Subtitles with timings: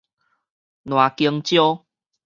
[0.83, 1.85] 爛弓蕉